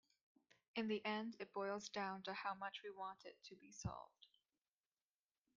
In 0.73 0.87
the 0.87 1.05
end 1.05 1.35
it 1.37 1.53
boils 1.53 1.87
down 1.87 2.23
to 2.23 2.33
how 2.33 2.55
much 2.55 2.81
we 2.83 2.89
want 2.89 3.23
it 3.23 3.35
to 3.43 3.55
be 3.55 3.71
solved. 3.71 4.25